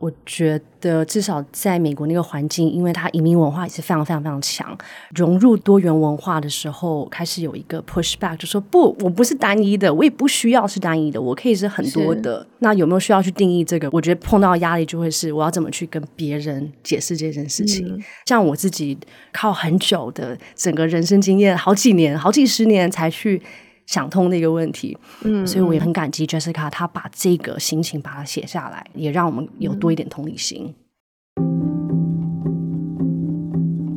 [0.00, 4.76] 我觉得至少在美国那个环境，因为它移民文化也是非常非常非常强，
[5.14, 12.46] 融入多元文化的时候，开始有一个 push back，就说不，我不是单一的，我也不需要是单一的，我可以是很多的。
[12.60, 13.90] 那有没有需要去定义这个？
[13.92, 17.86] 我觉得碰到压力就会是我要怎么去跟别人解释这件事情。
[17.86, 18.96] 嗯、像我自己
[19.32, 23.42] 靠很久的整个人生经验，好几年、好几十年才去。
[23.90, 30.72] 想通的一个问题，嗯，所以我也很感激 Jessica，她把这个心情把它写下来，也让我们有多一点同理心。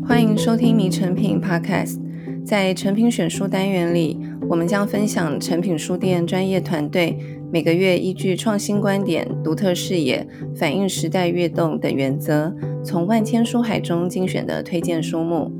[0.04, 2.00] 欢迎收听《迷成品》Podcast，
[2.44, 4.18] 在成品选书单元里，
[4.50, 7.16] 我们将分享成品书店专业团队
[7.52, 12.52] 每个月依据创新观点、独特视野、反映时代跃动等原则，
[12.84, 15.52] 从万千书海中精选的推荐书目。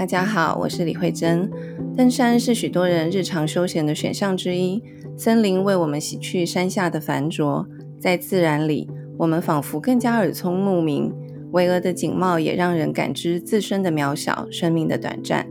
[0.00, 1.50] 大家好，我是李慧珍。
[1.94, 4.82] 登山是许多人日常休闲的选项之一。
[5.14, 7.68] 森林为我们洗去山下的繁浊，
[7.98, 11.12] 在自然里，我们仿佛更加耳聪目明。
[11.52, 15.46] 巍峨的景貌也让人感知自身的渺小，生命的短暂。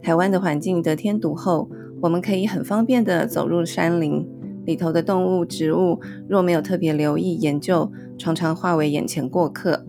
[0.00, 1.68] 台湾的环境得天独厚，
[2.00, 4.26] 我们可以很方便地走入山林
[4.64, 9.84] 里头的动物、植物，若没有特别留意研究，常常化为眼前过客。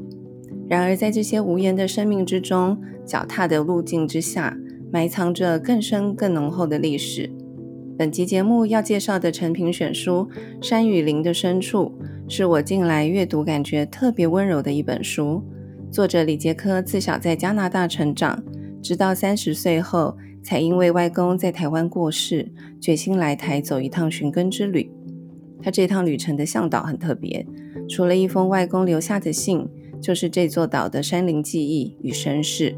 [0.68, 2.78] 然而，在这些无言的生命之中，
[3.12, 4.58] 脚踏的路径之下，
[4.90, 7.30] 埋藏着更深、更浓厚的历史。
[7.98, 10.30] 本集节目要介绍的成品选书
[10.66, 11.94] 《山与林的深处》，
[12.32, 15.44] 是我近来阅读感觉特别温柔的一本书。
[15.92, 18.42] 作者李杰科自小在加拿大成长，
[18.82, 24.90] 直到三十岁后，才因为外公在台湾过世，决心来台走一趟寻根之旅。
[25.62, 27.46] 他这趟旅程的向导很特别，
[27.90, 29.68] 除了一封外公留下的信。
[30.02, 32.76] 就是这座岛的山林记忆与身世。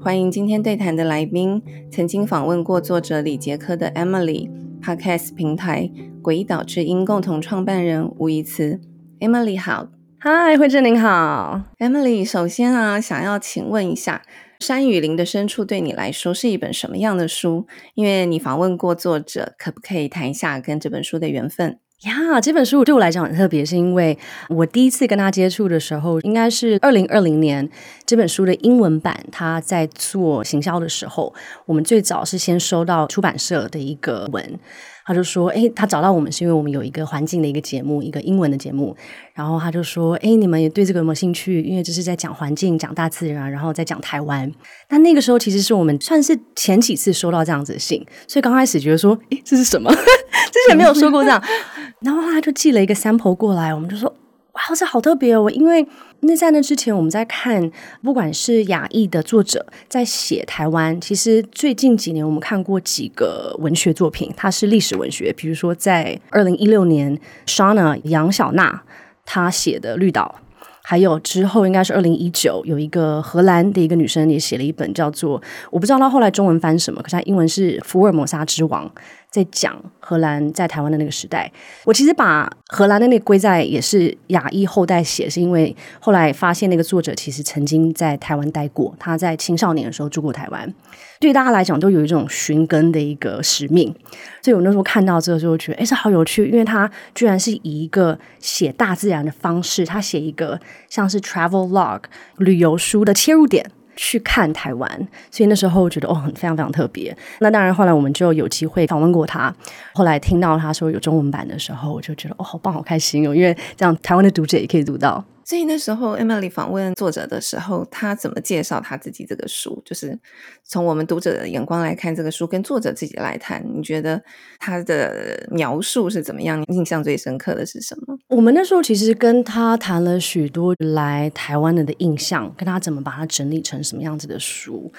[0.00, 1.60] 欢迎今天对谈的来宾，
[1.90, 5.90] 曾经访问过作者李杰科的 Emily，Podcast 平台
[6.22, 8.80] 诡异岛之音共同创办人吴怡慈。
[9.18, 9.88] Emily 好，
[10.20, 11.62] 嗨，慧珍您好。
[11.78, 14.22] Emily，首先啊，想要请问一下，
[14.64, 17.66] 《山与林的深处》对你来说是一本什么样的书？
[17.94, 21.80] 因为你访问过作者，可不可以谈一下跟这本书的缘分？
[22.02, 24.16] 呀，这本书对我来讲很特别，是因为
[24.50, 27.68] 我第一次跟他接触的时候，应该是二零二零年。
[28.06, 31.34] 这本书的英文版，他在做行销的时候，
[31.66, 34.60] 我们最早是先收到出版社的一个文。
[35.08, 38.94] 他就说：“诶，他找到我们是因为我们有一个环境的一个节目，一个英文的节目。
[39.32, 41.62] 然后他就说：‘诶，你们也对这个有没有兴趣？
[41.62, 44.52] 因为这是在讲环境、讲大自然，然后再讲台湾。’
[44.90, 49.90] 那那个时候其实是我们算是前几次收到这样子的信，所以刚开始觉得说：‘诶，这是什么？
[50.52, 51.42] 之前没有说过这样。’
[52.04, 54.14] 然后他就寄了一个 sample 过来，我们就说。”
[54.58, 55.48] 哇，这好特别哦！
[55.50, 55.86] 因为
[56.20, 57.70] 那在那之前，我们在看，
[58.02, 67.16] 不管是亚裔的作者在写台湾，其实最近几年我们看过几个文学作品，它是历史文学，比如说在二零一六年
[67.46, 68.82] ，Shana 杨小娜
[69.24, 70.34] 她写的《绿岛》，
[70.82, 78.86] 还有之后应该是二零一九，有一个荷兰的一个女生也写了一本叫做，我不知道她后来中文翻什么，可是她英文是《福尔摩沙之王》。
[79.30, 81.52] 在讲荷兰在台湾的那个时代，
[81.84, 90.74] 我其实把荷兰的那个归在也是亚裔后代写，是因为后来发现那个作者其实曾经在台湾待过，他在青少年的时候住过台湾，
[91.20, 93.94] 对大家来讲都有一种寻根的一个使命。
[94.42, 102.00] 所以我那时候看到这个时候觉得，哎，这好有趣，因为他居然是以一个写大自然的方式，他写一个像是 travel log
[102.38, 103.70] 旅游书的切入点。
[104.00, 104.88] 去看台湾，
[105.28, 107.14] 所以那时候觉得哦，很非常非常特别。
[107.40, 109.52] 那当然，后来我们就有机会访问过他。
[109.92, 115.24] 后来听到他说有中文版的时候，我就觉得哦，好棒，好开心哦，因为这样台湾的读者也可以读到。
[115.48, 119.82] 所以那时候 Emily 访问作者的时候，他怎么介绍他自己这个书？
[119.82, 120.18] 就是
[120.62, 124.22] 从我们读者的眼光来看这个书，跟作者自己来谈，你觉得
[124.58, 126.62] 他的描述是怎么样？
[126.68, 128.14] 印象最深刻的是什么？
[128.28, 134.92] 我们那时候其实跟他谈了许多来台湾人的印象，跟他怎么把它整理成什么样子的书。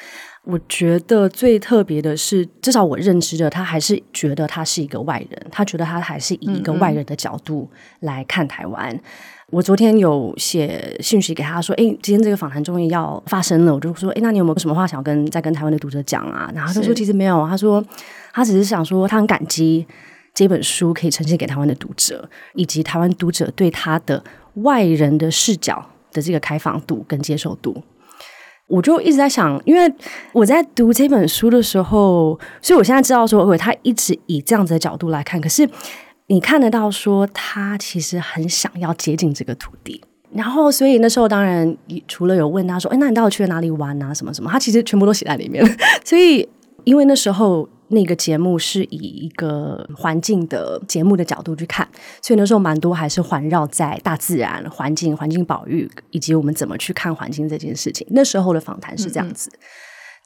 [0.45, 7.69] 我觉得最特别的是，至少我认知的，他还是觉得他是一个外人，他觉得他还是以一个外人的角度
[7.99, 8.89] 来看台湾。
[8.89, 9.03] 嗯嗯
[9.51, 17.83] 我昨天有写信息给他说：“哎，今天这个访谈终于要发生了。”我就说：“哎，那你有没有什么话想要跟再跟台湾的读者讲啊？”然后他说：“其实没有。”他说
[18.31, 19.85] ：“他只是想说，他很感激
[20.35, 24.23] 这本书可以呈现给台湾的读者，以及台湾读者对他的
[24.55, 27.81] 外人的视角的这个开放度跟接受度。”
[28.67, 29.91] 我就一直在想，因为
[30.31, 35.67] 我在读这本书的时候，所以我现在知道说，他一直以这样子的角度来看，可是。
[36.29, 39.99] 你看得到，说他其实很想要接近这个土地，
[40.31, 41.75] 然后所以那时候当然
[42.07, 44.13] 除了有问他说，哎，那你到底去了哪里玩啊？
[44.13, 44.49] 什么什么？
[44.51, 45.65] 他其实全部都写在里面。
[46.05, 46.47] 所以
[46.83, 51.87] 因为那时候那个节目是以一个环境的节目的角度去看，
[52.21, 58.05] 所以那时候蛮多还是环绕在大自然、环境、环境保育以及我们怎么去看环境这件事情。
[58.11, 59.51] 那时候的访谈是这样子。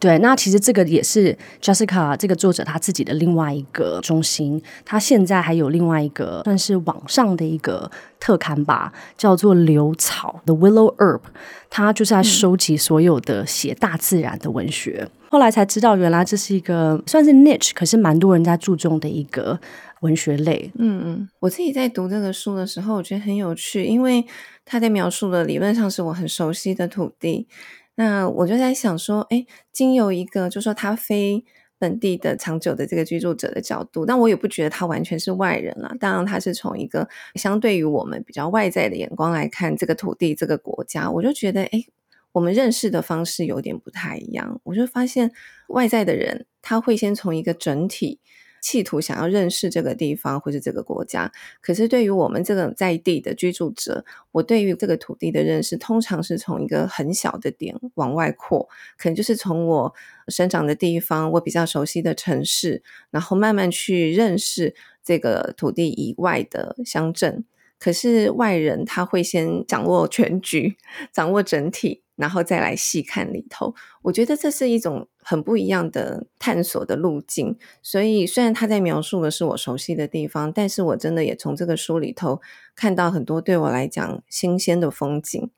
[0.04, 4.62] 对，那其实这个也是 Jessica 这个作者他自己的另外一个中心。
[4.84, 7.90] 他现在还有另外一个算是网上的一个
[8.20, 11.22] 特刊吧，叫做《流草》The Willow Herb。
[11.70, 15.04] 他就是在收集所有的写大自然的文学。
[15.04, 19.58] 嗯、后来才知道，原来这是一个算是 niche，可是蛮多人在注重的一个
[20.02, 20.70] 文学类。
[20.78, 24.26] 嗯嗯，我自己在读这个书的时候，我觉得很有趣，因为
[24.66, 27.48] 他在描述的理论上是我很熟悉的土地。
[27.95, 31.44] 那我就在想说，诶，经由一个就说他非
[31.78, 35.95] 本地的长久的这个居住者的角度，但我也不觉得他完全是外人了。
[36.00, 41.86] 当然，他是从一个相对于我们比较外在的眼光来看这个土地、这个国家，我就觉得，诶，
[42.31, 44.60] 我们认识的方式有点不太一样。
[44.63, 45.31] 我就发现，
[45.68, 48.19] 外在的人他会先从一个整体。
[48.63, 51.30] 企图想要认识这个地方或者这个国家，
[51.60, 59.94] 可是对于我们这种在地的居住者，我对于这个土地的认识，通常是从一个很小的点往外扩，可能就是从我
[60.30, 62.81] 生长的地方，我比较熟悉的城市，
[63.12, 64.74] 然后慢慢去认识
[65.04, 67.44] 这个土地以外的乡镇。
[67.83, 70.77] 可是外人他会先掌握全局，
[71.12, 72.01] 掌握整体。
[72.15, 77.57] 然后再来细看里头，我觉得这是一种很不一样的探索的路径。
[77.81, 82.39] 所以，虽然他在描述的是我熟悉的地方，但是我真的也从这个书里头
[82.75, 85.50] 看到很多对我来讲新鲜的风景。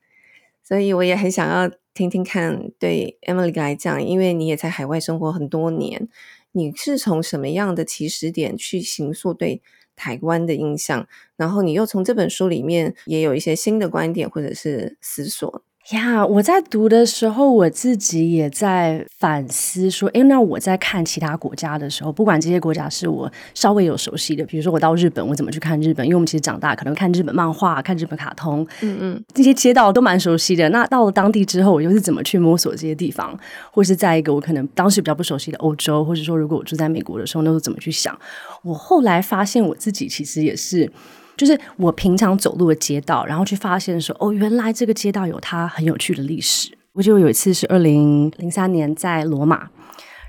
[0.64, 6.08] 所以，我也很想要听听看，对 Emily 来讲，因为你也在海外生活很多年，
[6.56, 9.60] 你是从什么样的起始点去形塑对
[9.94, 11.06] 台湾的印象？
[11.36, 15.62] 然后，你又从这本书里面也有一些新的观点或者是思索。
[15.92, 26.04] 呀，yeah, 我在读的时候，我自己也在反思说，诶，那我在看其他国家的时候，不管这些国家是我稍微有熟悉的，比如说我到日本，我怎么去看日本？
[26.04, 30.68] 因为我们其实长大可能看日本漫画、看日本卡通，嗯嗯，这些街道都蛮熟悉的。
[30.70, 33.38] 那到了当地之后，我又是怎么去摸索这些地方？
[33.70, 38.18] 或是在一个我可能当时比较不熟悉的欧洲，或者说如果我住在美国的时候，那时候怎么去想？
[38.64, 40.90] 我后来发现我自己其实也是。
[41.36, 46.76] 就是我平常走路的街道，然后去发现说，哦，原来这个街道有它很有趣的历史。
[46.92, 49.68] 我记得有一次是二零零三年在罗马，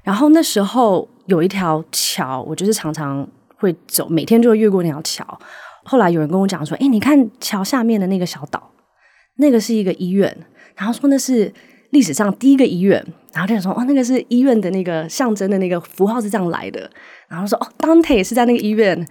[0.03, 3.25] 然后那时候有一条桥，我就是常常
[3.55, 5.39] 会走，每天就会越过那条桥。
[5.85, 8.71] 后来有人跟我讲说，诶，你看桥下面的那个小岛，
[9.37, 10.37] 那个是一个医院，
[10.75, 11.53] 然后说那是
[11.91, 13.01] 历史上第一个医院，
[13.31, 16.91] 然后就说，哦，那个是医院的那个象征的那个符号是这样来的，
[17.29, 19.07] 然后说，哦，Dante 是在那个医院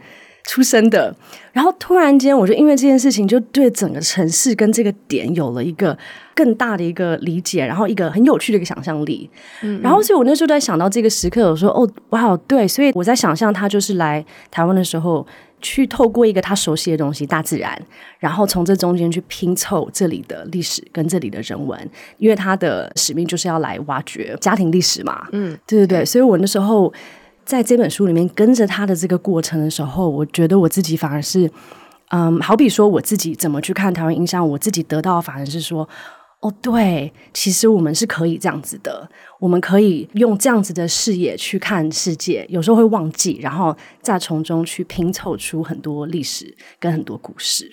[0.47, 1.15] 出生的，
[1.53, 5.97] 然后突然间，我就因为这件事情，就对整个城市跟这个点有了一个
[6.35, 9.29] 更大的一个理解，然后一个很有趣的一个想象力。
[9.63, 15.27] 嗯，嗯，然后所以我那时候在想到这个时刻，我说：“哦，哇，对。”所以我在想象他就是来台湾的时候，
[15.61, 17.77] 去透过一个他熟悉的东西——大自然，
[18.21, 25.27] 然后从这中间去拼凑这里的历史跟这里的人文，因为他的使命就是要来挖掘家庭历史嘛。
[25.33, 26.93] 嗯，对对对，所以我那时候。
[27.47, 31.49] 在这本书里面跟着他的这个过程的时候，我觉得我自己反而是，
[32.11, 35.89] 嗯，好比说我自己怎么去看台湾印象，我自己得到的反而是说，
[36.41, 39.09] 哦，对，其实我们是可以这样子的，
[39.39, 47.71] 我们可以用这样子的视野去看世界，有时候会忘记，然后再从中去拼凑出很多历史跟很多故事。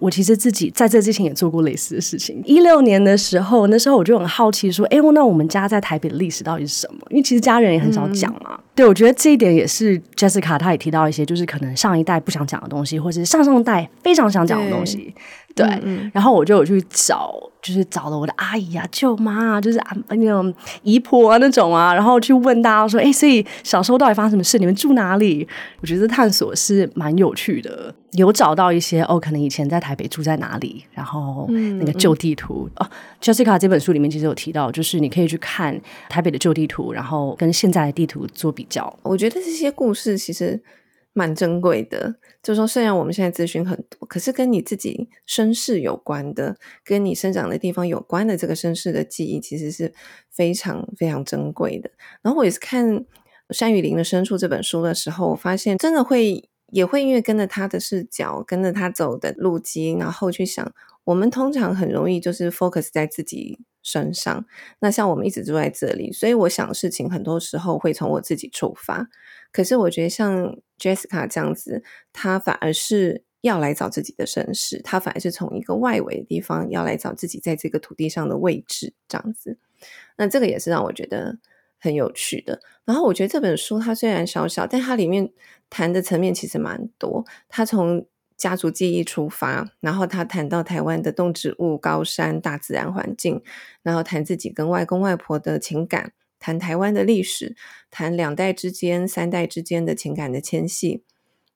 [0.00, 2.40] 我其实自己在这之前也做过类似的事情。
[2.44, 8.50] 一六年的时候，那时候我就很好奇说：“哎，那我们家在台北的历史到底是什么？”因为其实家人也很少讲嘛。
[8.52, 15.12] 嗯、对，我觉得这一点也是 Jessica 她也提到一些，就是可能上一代不想讲的东西，或者是上上代非常想讲的东西。
[15.52, 17.34] 对，对嗯、然后我就有去找。
[17.60, 20.54] 就是找了我的阿姨啊、舅妈啊，就是啊那种
[20.84, 24.58] 姨婆啊那种啊，然后去问大家说：“哎，所以小时候到底发生什么事？
[24.60, 25.46] 你们住哪里？”
[25.82, 32.88] 我觉得探索是蛮有趣的，有找到一些哦，可能以前在台北住在哪里，然后那个旧地图、哦。
[33.20, 38.64] Jessica 这本书里面其实有提到，就是你可以去看台北的旧地图，然后跟现在的地图做比
[39.02, 40.62] 我觉得这些故事其实。
[41.14, 49.92] 蛮珍贵的，就是说，虽然我们现在资讯很多，可是跟你自己身世有关的，跟你生长的地方有关的这个身世的记忆，其实是
[50.30, 51.90] 非常非常珍贵的。
[52.22, 53.00] 然后我也是看
[53.50, 60.72] 《山雨林的深处》这本书的时候，我发现真的会也会因为跟着他的视角，跟着他走的路径，然后去想，
[61.02, 64.44] 我们通常很容易就是 focus 在自己身上。
[64.80, 69.08] 那像我们一直住在这里，所以我想事情很多时候会从我自己出发。
[69.52, 71.82] 可是我觉得像 Jessica 这样子，
[72.12, 79.58] 他反而是要来找自己的身世，他反而是从一个外围的地方要来找自己在这个土地上的位置，这样子。
[80.16, 81.38] 那这个也是让我觉得
[81.78, 82.60] 很有趣的。
[82.84, 85.30] 然后我觉得这本书它虽然小小，但它里面
[85.70, 87.24] 谈的层面其实蛮多。
[87.48, 88.06] 它从
[88.38, 93.42] 家族记忆出发，然后他谈到台湾的动植物、高山、大自然环境，
[93.82, 97.56] 然后谈自己跟外公外婆的情感，谈台湾的历史，
[97.90, 101.02] 谈两代之间、三代之间的情感的牵系。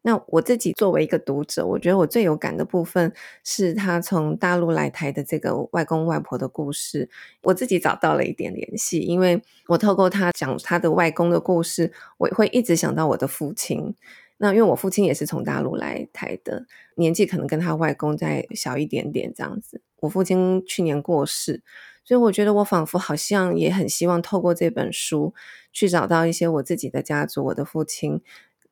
[0.04, 3.12] 那我自己作为一个读者，我觉得我最有感的部分
[3.44, 7.08] 是他从大陆来台的这个外公外婆的故事，
[7.44, 13.94] 我自己找到了一点联系，因为我透过他讲他的外公的故事，我会一直想到我的父亲。
[14.42, 19.80] 那因为我父亲也是从大陆来台的，年纪可能跟他外公再小一点点这样子。
[20.00, 21.62] 我父亲去年过世，
[22.04, 25.32] 所以我觉得我仿佛好像也很希望透过这本书
[25.72, 28.20] 去找到一些我自己的家族，我的父亲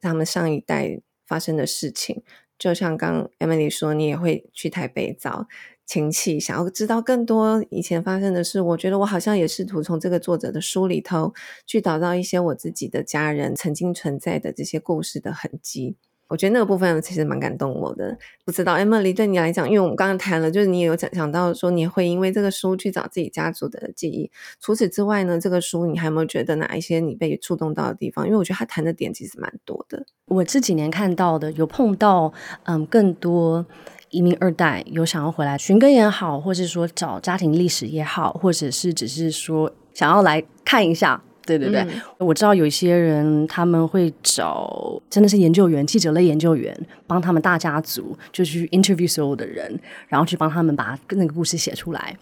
[0.00, 2.24] 他们上一代发生的事情。
[2.58, 5.46] 就像刚 Emily 说，你也会去台北找
[5.90, 11.34] 亲戚，想要知道更多以前发生的事，我觉得我好像也试图从这个作者的书里头
[11.66, 15.96] 去找到一些我自己的家人曾经存在的这些故事的痕迹。
[16.28, 18.16] 我觉得那个部分其实蛮感动我的。
[18.44, 24.30] 不知道 Emily 对你来讲，因为我们刚刚谈了，就是你也有讲讲到说你会因为这个书去找自己家族的记忆。
[24.60, 28.24] 除此之外呢，这个书你还有没有觉得哪一些你被触动到的地方？
[28.26, 30.06] 因为我觉得他谈的点其实蛮多的。
[30.26, 32.32] 我这几年看到的，有碰到
[32.62, 33.66] 嗯更多。
[34.10, 41.80] 移民二代有想要回来寻根也好，或是说找家庭历史也好，或者是只是说想要来看一下，对对对。
[41.80, 46.76] 嗯、我知道有一些人他们会找真的是研究员、记者类研究员，
[47.06, 52.16] 帮他们大家族就去 interview 所有的人，然后去帮他们把那个故事写出来。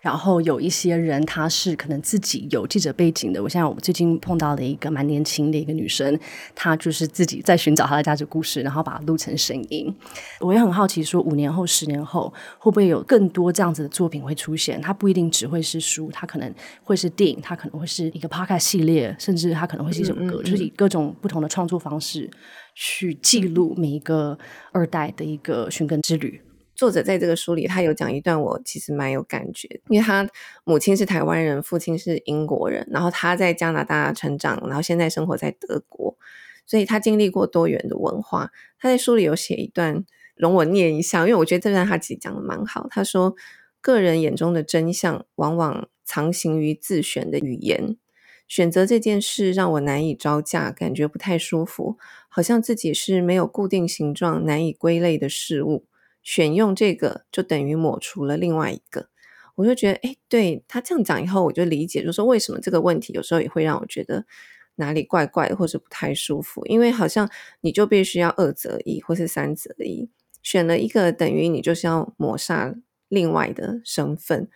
[0.00, 3.42] 然后有一些人，他是可能自己有记者背景的。
[3.42, 6.18] 我现在我最近碰到了一个蛮年轻的一个女生，
[6.54, 9.94] 她就是自己在寻找她的家族故事，然后把它录成声音。
[10.40, 14.80] 我也很好奇，说五年后、十年后会不会有更多这样子的作品会出现？
[14.80, 16.52] 它不一定只会是书，它可能
[16.82, 22.30] 会是电影，它可能会是一个 podcast 系列，甚至它可能会是一首歌，嗯嗯嗯，就是以各种不同的创作方式
[22.74, 24.38] 去记录每一个
[24.72, 26.40] 二代的一个寻根之旅。
[26.80, 30.26] 作者在这个书里，他有讲一段，我其实蛮有感觉，因为他
[30.64, 36.16] 母亲是台湾人，父亲是英国人，然后他在加拿大成长，然后现在生活在德国，
[36.64, 38.50] 所以他经历过多元的文化。
[38.78, 42.86] 他在书里有写一段，容我念一下，因为我觉得这段他其实讲的蛮好。
[42.88, 43.36] 他说
[43.82, 47.98] ：“个人眼中的真相，往往藏行于自选的语言。
[48.48, 51.98] 选择这件事让我难以招架，感觉不太舒服，
[52.30, 55.84] 好像自己是没有固定形状、难以归类的事物。”
[56.22, 59.08] 选用这个就等于抹除了另外一个，
[59.54, 64.24] 我就觉得，哎，对，他这样讲以后，我就理解，就是说为什么这个问题有时候也会让我觉得
[64.76, 67.28] 哪里怪怪的，或者不太舒服，因为好像
[67.60, 70.08] 你就必须要二择一，或是三择一，
[70.42, 72.74] 选了一个等于你就是要抹杀
[73.08, 74.48] 另外的身份。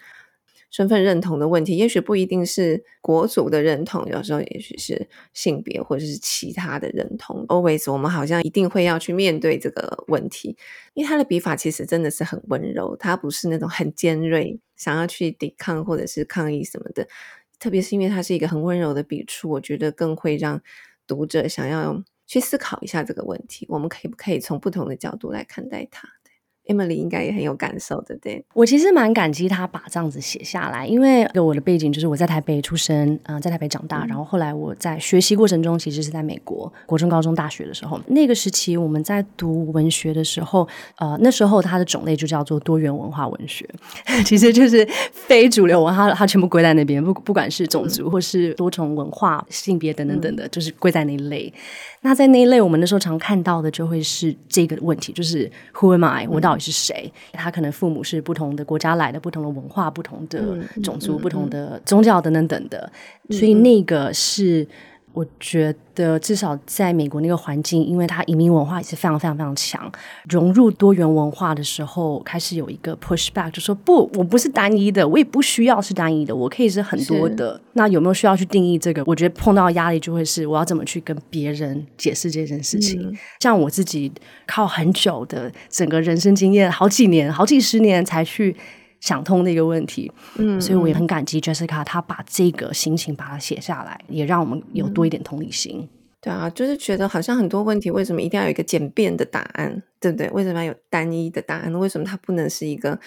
[0.75, 7.47] 身份认同的问题，也许不一定是国族的认同，有时候也许是性别或者是其他的认同。
[7.47, 10.57] Always，我们好像一定会要去面对这个问题，
[10.95, 17.07] 因为他的笔法其实真的是很温柔，他不是那种很尖锐，想要去抵抗或者是抗议什么的。
[17.61, 20.61] 特别是因为他是一个很温柔的笔触，我觉得更会让
[21.07, 26.09] 读者想要去思考一下这个问题：我们可以不可以从不同的角度来看待它
[26.67, 28.45] ？Emily 应该也很有感受对不，对。
[28.55, 40.67] 我其实蛮感激他把这样子写下来，因为我的背景就是我在台北出生，嗯、呃，在台北长大，然后后来我在学习过程中其实是在美国，国中、高中、大学的时候，那个时期我们在读文学的时候，
[40.99, 43.69] 呃，那时候它的种类就叫做多元文化文学，
[44.25, 51.53] 其实就是非主流文化，它全部归在那边，不不管是种族或是多重文化、性别等等等的，就是归在那一类。
[52.01, 56.29] 那在那一类，我们那时候常看到的就会是这个问题，就是 Who am I？
[56.29, 57.13] 我到底是谁？
[57.33, 62.91] 他可能父母是不同的国家来的，不同的文化、不同的种族、不同的宗教等等等的，
[63.31, 64.67] 所以那个是。
[65.15, 69.91] 我觉得至少在美国那个环境，因为它移民文化也是非常非常非常强，
[70.29, 77.61] 融入多元文化的时候，开始有一个 push back，就说不，我不是单一的，我也不需要是单一的，我可以是很多的。
[77.75, 79.05] 那有没有需要去定义这个？
[79.07, 83.01] 我觉得碰到压力就会是我要怎么去跟别人解释这件事情。
[83.01, 84.11] 嗯、像我自己
[84.47, 88.57] 靠很久的整个人生经验，好几年、好几十年才去。
[89.05, 95.81] 想通的一个问题，嗯，所以我也很感激 Jessica，她把这个心情把它写下来，也让我们有多一点同理心。
[95.81, 95.89] 嗯、
[96.23, 100.31] 对啊，就是觉得好像很多问题，为什么一定要有一个简便的答案，对不对？
[100.31, 101.71] 为什么要有单一的答案？
[101.75, 102.99] 为什么它不能是一个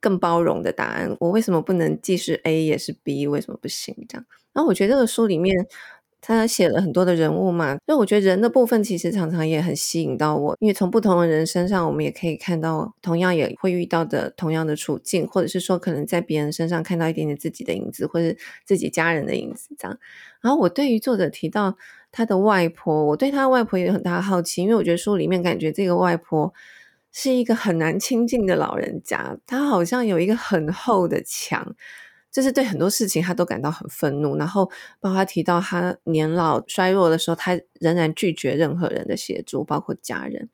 [0.00, 1.16] 更包容的答案？
[1.20, 3.28] 我为什么不能既是 A 也是 B？
[3.28, 3.94] 为什么不行？
[4.08, 4.26] 这样？
[4.52, 5.54] 然后我觉得这个书里面。
[6.26, 19.98] 他写了很多的人物嘛，所以我觉得人的部分其实常常也很吸引到我，因为从不同的人身上，我们也可以看到同样也会遇到的同样的处境，或者是说可能在别人身上看到一点点自己的影子，或者自己家人的影子这样。
[20.40, 21.76] 然后我对于作者提到
[22.10, 26.52] 他的外婆，我对他的外婆也有很大的好奇，因为我觉得书里面感觉这个外婆
[27.12, 31.74] 是一个很难亲近的老人家，他好像有一个很厚的墙。
[32.34, 34.66] 就是对很多事情他都感到很愤怒，然后
[34.98, 40.48] 包括他提到他年老衰弱的时候，他仍然拒绝任何人的协助，包括家人。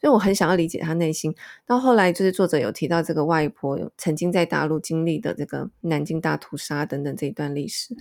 [0.00, 1.32] 所以我很想要理解他内心。
[1.64, 7.94] 到后来，就是作者有提到这个外婆曾经在大陆经历的这个南京大屠杀等等这一段历史，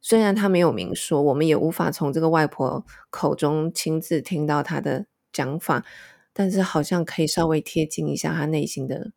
[0.00, 5.04] 虽然他没有明说，我们也无法从这个外婆口中亲自听到他的
[5.34, 5.84] 讲法，
[6.32, 9.12] 但是好像可以稍微贴近一下他内心的。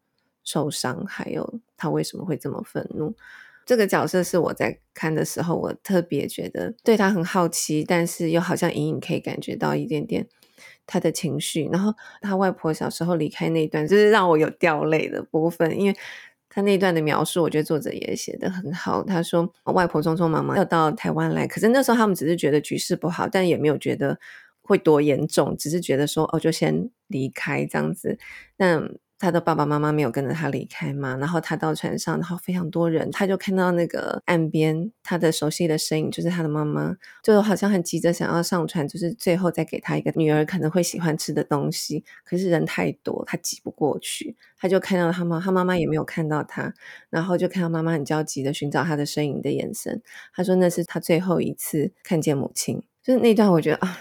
[0.47, 3.13] 受伤，还有他为什么会这么愤怒？
[3.65, 10.25] 这个角色是我在看的时候，我特别觉得对他很好奇，但是又好像隐隐可以感觉到一点点
[10.85, 11.67] 他的情绪。
[11.69, 15.97] 然后他外婆小时候离开那一段，就是让我有掉泪的部分，因为
[16.47, 19.03] 他那段的描述，我觉得作者也写得很好。
[19.03, 24.17] 他说外婆匆匆忙忙要到台湾来，可是那时候他们只是觉得局势不好，但也没有觉得
[24.61, 28.17] 会多严重，只是觉得说哦，就先离开这样子。
[28.55, 28.81] 那
[29.19, 46.73] 他的爸爸妈妈没有跟着他离开嘛，然后他到船上，然后非常多人，他就看到那个岸边他的熟悉的身影，就是他的妈妈，就好像很急着想要上船，就是最后再给他一个女儿可能会喜欢吃的东西，可是人太多，他挤不过去，他就看到他妈，他妈妈也没有看到他，
[47.09, 50.01] 然后就看到妈妈很焦急的寻找他的身影的眼神，
[50.35, 53.97] 他说那是他最后一次看见母亲，就是那段我觉得啊。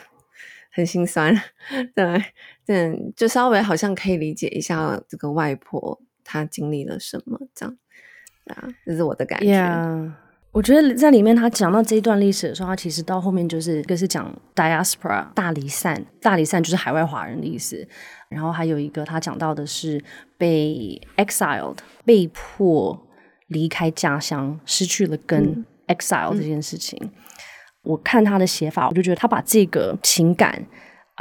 [0.77, 1.35] 很心酸，
[1.95, 2.23] 对，
[2.67, 7.75] 对，就稍微好像可以理解一下这个外婆她经历了什么，这样
[8.49, 9.47] 啊，这是我的感觉。
[9.47, 10.13] Yeah,
[10.53, 17.89] 我觉得在里面他讲到这一段历史的时候，他其实到后面就是一个是讲 diaspora 大离散，大离散就是海外华人的意思。
[18.29, 20.05] 然后还有一个他讲到的是
[20.37, 23.07] 被 exiled 被迫
[23.47, 26.99] 离开家乡，失去了根 exile 这件事情。
[27.03, 27.11] 嗯
[27.87, 30.61] 我看他的写法，我就觉得他把这个情感，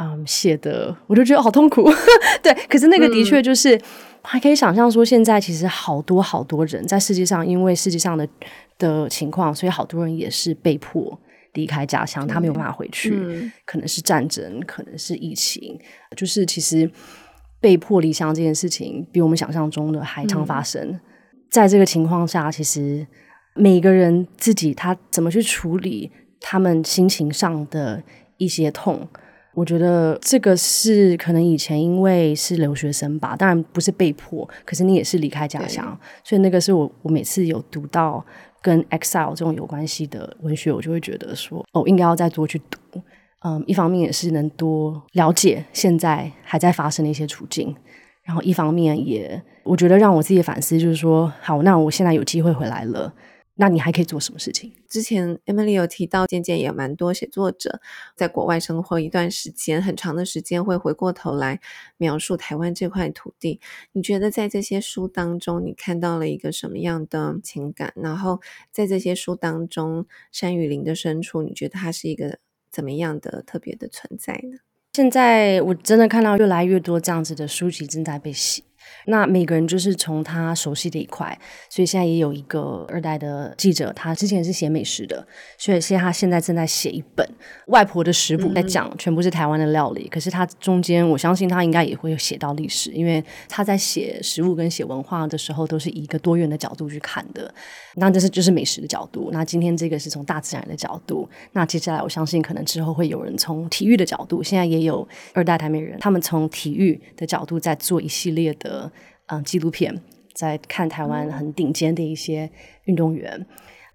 [0.01, 1.87] 嗯，写的，我就觉得好痛苦。
[2.41, 3.79] 对，可是那个的确就是，
[4.23, 8.27] 还可以想象说，现在其实好多好多人在世界上，因为世界上的
[8.79, 11.17] 的情况，所以好多人也是被迫
[11.53, 15.79] 离开家乡，他没有办法回去，嗯，可能是战争，可能是疫情，
[16.17, 16.89] 就是其实
[17.61, 20.81] 被迫离乡这件事情，比我们想象中的还常发生。
[20.81, 20.99] 嗯，
[21.49, 23.07] 在这个情况下，其实
[23.53, 26.11] 每个人自己他怎么去处理。
[26.47, 28.03] 他们心情上的
[28.37, 29.07] 一些痛，
[29.55, 38.23] 我觉得这个是可能以前因为是留学生吧，当然不是被迫，可是你也是离开家乡，所以那个是我我每次有读到
[38.61, 43.01] 跟 exile 这种有关系的文学，我就会觉得说，哦，应该要再多去读。
[43.43, 47.75] 嗯，一方面也是能多了解现在还在发生的一些处境，
[48.21, 53.11] 然后一方面也我觉得让我自己反思，就是说，好，那我现在有机会回来了。
[53.57, 54.73] 那你还可以做什么事情？
[54.89, 57.79] 之前 Emily 有提到，渐渐也蛮多写作者
[58.15, 61.61] 在国外生活一段时间，很长的时间会回过头来
[61.95, 63.61] 描述台湾这块土地。
[63.93, 67.93] 你觉得在这些书当中，你看到了一个什么样的情感？
[67.95, 68.41] 然后
[68.71, 72.39] 在这些书当中，山与林的深处，你觉得它是一个
[72.69, 74.57] 怎么样的特别的存在呢？
[74.91, 78.63] 现在我真的看到越来越多这样子的书籍正在被写。
[79.05, 81.37] 那每个人就是从他熟悉的一块，
[81.69, 85.25] 所以现在也有一个二代的记者，他之前是写美食的，
[85.57, 87.27] 所以现在他现在正在写一本
[87.67, 90.07] 外婆的食谱，在讲全部是台湾的料理。
[90.07, 97.53] 可是他中间，我相信他应该也会写到历史，因为他在写食物跟写文化的时候，都是以一个多元的角度去看的。
[97.97, 101.29] 那这是就是美食的角度，那今天这个是从大自然的角度。
[101.51, 108.74] 那接下来我相信可能之后会有人从体育的角度，现在也有二代台美人，他们从体育的角度在做一系列的。
[109.27, 110.01] 嗯，纪录片
[110.33, 112.49] 在看台湾很顶尖的一些
[112.83, 113.45] 运动员。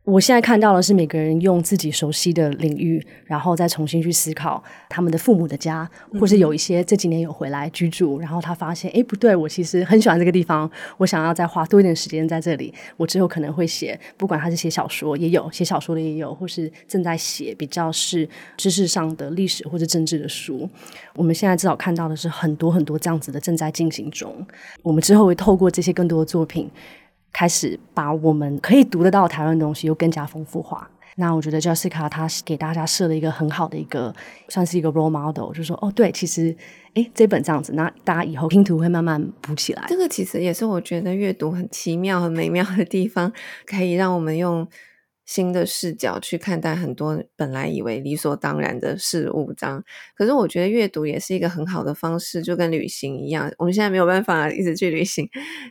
[0.04, 12.72] 我现在看到的是每个人用自己熟悉的领域，然后再重新去思考他们的父母的家，或是有一些这几年有回来居住，然后他发现，哎，不对，我其实很喜欢这个地方，我想要再花多一点时间在这里。
[12.96, 20.68] 我之后可能会写，不管他是写小说也有，写小说的也有，或是正在写比较是知识上的历史或者政治的书。
[21.14, 24.34] 我们现在至少看到的是很多很多这样子的正在进行中。
[24.82, 26.68] 我们之后会透过这些更多的作品。
[27.32, 30.90] 开始把我们可以读得到台湾的东西又更加丰富化。
[31.16, 34.14] 那我觉得 Jessica 她给大家设了一个很好的一个，
[34.48, 36.56] 算是一个 role model，就是说哦，对，其实
[36.94, 39.84] 诶，这本这样子，那大家以后拼图会慢慢补起来。
[39.88, 43.30] 这个其实也是我觉得阅读很奇妙、很美妙的地方，
[43.66, 44.66] 可以让我们用
[45.30, 49.80] 新的视角去看待很多本来以为理所当然的事物，这样。
[50.16, 53.48] 可是我觉得阅读也是一个很好的方式，就跟旅行一样。
[53.56, 55.24] 我们现在没有办法一直去旅行，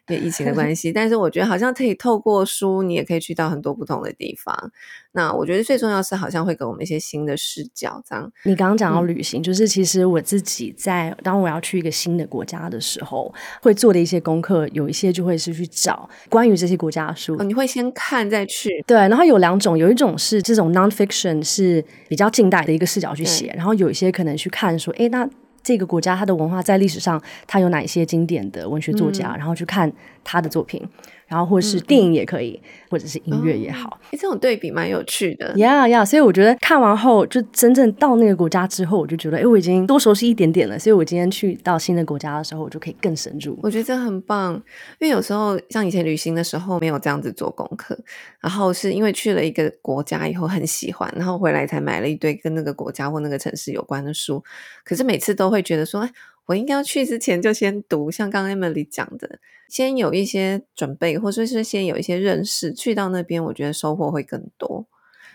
[0.07, 0.93] 因为疫情的关系。
[0.93, 4.71] 但是我觉得好像可以透过书，你也可以去到很多不同的地方。
[5.11, 8.01] 那我觉得最重要是，好像会给我们一些新的视角。
[8.07, 17.35] 这样，你刚刚讲到旅行，嗯、就是其实我自己在当我要去一个新的国家的时候，会做的一些功课，有一些就会是去找关于这些国家的书。
[17.37, 18.97] 哦、你会先看再去，对。
[18.97, 19.59] 然后有两。
[19.59, 25.27] 种，有一种是这种 non-fiction 是比较近代的一个视角去写，然后有一些可能去看说，哎，那
[25.61, 29.91] 这个国家它的文化在历史上它有哪一些经典的文学作家，嗯、然后去看
[30.23, 30.81] 他的作品。
[31.29, 33.99] 然后或是电影也可以，或者是音乐也好。
[34.01, 35.53] 哎、哦，这种对比蛮有趣的。
[35.57, 40.77] 呀呀，所以我觉得看完后，就真正到那个国家之后，我就觉得，哎，我已经多熟悉一点点了。
[40.77, 43.57] 所以我今天去到新的国家的时候，我就可以更深入。
[43.61, 44.53] 我觉得这很棒，
[44.99, 47.97] 因为有时候像以前旅行的时候，没有这样子做功课，
[48.41, 54.43] 然后是因为去了一个国家以后很喜欢，然后回来才买了一堆跟那个国家或那个城市有关的书。
[54.83, 56.11] 可是每次都会觉得说，哎。
[56.49, 59.37] 我应该要去之前就先读，像刚刚 Emily 讲的，
[59.69, 64.87] 先有一些准备，或者是先有一些认识，去到那边，我觉得收获会更多。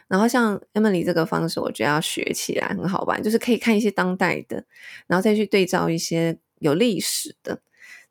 [0.08, 4.64] 然后像 Emily 这个方式，我觉得要学起来很好玩，就是可以看一些当代的，
[5.06, 7.60] 然后再去对照一些有历史的，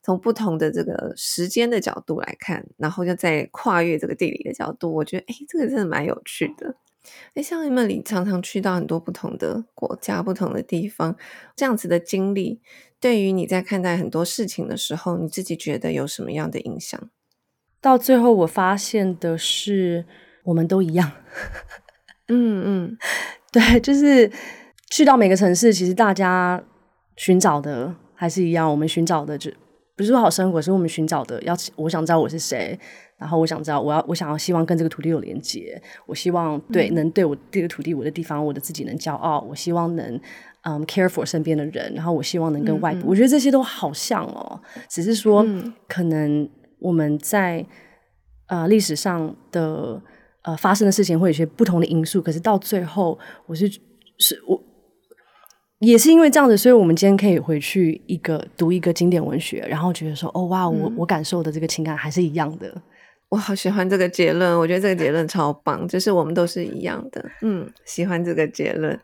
[0.01, 6.75] 从不同的这个时间的角度来看，然后就再跨越这个地理的角度，我觉得，诶，这个真的蛮有趣的。
[7.33, 11.15] 诶，像 Emily 常常去到很多不同的国家、不同的地方，
[11.55, 12.61] 这样子的经历。
[12.99, 17.09] 对于你在看待很多事情的时候，你自己觉得有什么样的影响？
[17.81, 20.05] 到最后，我发现的是，
[20.45, 21.11] 我们都一样。
[22.29, 22.63] 嗯
[22.95, 22.97] 嗯，
[23.51, 24.31] 对，就是
[24.89, 26.63] 去到每个城市，其实大家
[27.17, 28.71] 寻找的还是一样。
[28.71, 29.51] 我们寻找的就
[29.95, 31.55] 不是说好生活，是我们寻找的要。
[31.75, 32.77] 我想知道我是谁，
[33.17, 35.81] 然后我想知道我要，我想要希望跟这个土地有连接。
[36.05, 39.39] 我希望对、嗯、能对我这个土地、我的地方、我的自己能骄傲。
[39.49, 40.19] 我希望能。
[40.65, 47.65] 嗯、um，care for 身边的人，然后我希望能跟外部，嗯嗯，我觉得这些都好像哦，只是说、嗯、可能我们在
[48.47, 50.01] 呃历史上的
[50.43, 53.69] 呃发生的事情会有些不同的因素，可是到最后，我是
[54.19, 54.57] 是我
[55.85, 62.81] 也是因为这样子，所以我们今天可以回去一个读一个经典文学，然后觉得说哦哇，我、嗯、我感受的这个情感还是一样的。
[63.29, 67.23] 我好喜欢这个结论，我觉得这个结论超棒，就是我们都是一样的。
[67.41, 68.99] 嗯，喜欢这个结论。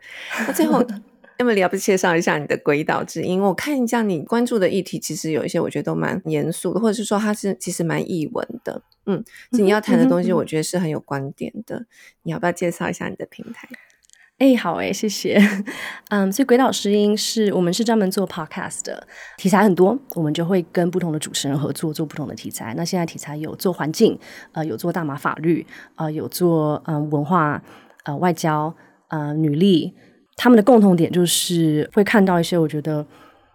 [0.46, 0.84] 那最后。
[1.40, 3.40] Emily，要不介绍一下你的鬼岛之音？
[3.40, 8.82] 我看一下你关注的议题，其实有一些我觉得都蛮严肃的，或者是说它是其实蛮译文的。
[9.06, 11.76] 嗯，你要谈的东西，我觉得是很有观点的。
[11.76, 11.86] 嗯、
[12.24, 13.66] 你要不要介绍一下你的平台？
[14.40, 15.38] 哎、好哎、谢谢。
[16.08, 22.72] 嗯，所以鬼岛之音是我们是专门做 podcast 的，题材很多，我们就会跟不同的主持人合作，做不同的题材。
[22.74, 24.18] 那现在题材有做环境，
[24.52, 27.62] 呃，有做大麻法律，呃，有做嗯、文化，
[28.04, 28.74] 呃，外交，
[29.08, 29.92] 呃，女力。
[30.36, 33.06] 他们的共同点就是会看到一些我觉得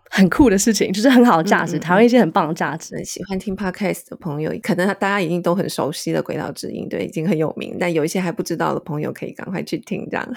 [0.10, 3.04] 很酷的事情，就是很好的价值，台湾一些很棒的价值。
[3.04, 10.34] 喜欢听 podcast 的朋友，可能大家已经都很熟悉的《轨道之音》对，已经很有名，但有一些还不知道的朋友，可以赶快去听这样。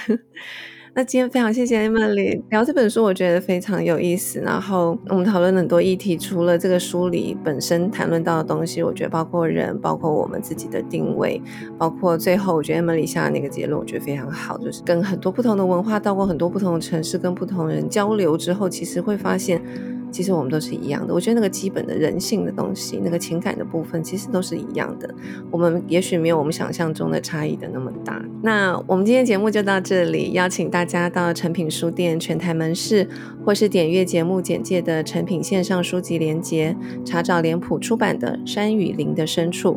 [0.94, 4.40] 那今天非常谢谢 Emily 聊这本书，我觉得非常有意思。
[4.40, 11.40] 然后我们讨论很多议题，除了这个书里本身谈论到的东西，我觉得包括人，包括我们自己的定位，
[11.78, 19.62] 包括最后我觉得 Emily 下的那个结论，我觉得非常好，就是跟很多不同的文化，到过很多不同的城市，跟不同人交流之后，其实会发现。
[20.10, 25.14] 其实我们都是一样的，我觉得那个基本的人性的东西，那个情感的部分，其实都是一样的。
[25.50, 28.24] 我们也许没有我们想象中的差异的那么大。
[28.42, 33.08] 那我们今天节目就到这里，邀请大家到诚品书店全台门市，
[33.44, 39.74] 或是点阅节目简介的诚品线上书籍连接，查找脸谱出版的《山与林的深处》，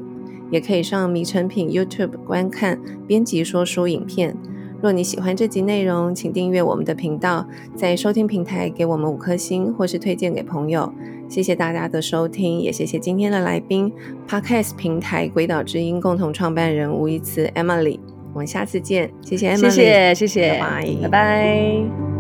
[0.52, 4.36] 也可以上迷诚品 YouTube 观看编辑说书影片。
[4.82, 10.92] 若你喜欢这集内容，请订阅我们的频道，在收听平台给我们五颗星，或是推荐给朋友。
[11.30, 13.94] 谢谢大家的收听，也谢谢今天的来宾
[14.28, 18.00] ，Podcast 平台鬼岛之音共同创办人吴怡慈 Emily。
[18.34, 20.98] 我们下次见，谢谢 Emily，谢谢谢谢，拜拜。
[21.04, 22.11] 拜拜。